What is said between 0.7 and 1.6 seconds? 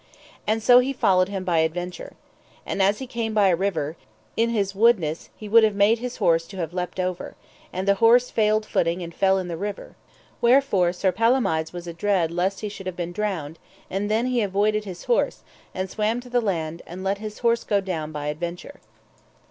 he followed him by